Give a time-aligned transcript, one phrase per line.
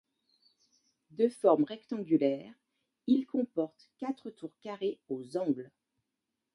[1.11, 2.55] De forme rectangulaire,
[3.05, 5.69] il comporte quatre tours carrés aux angles.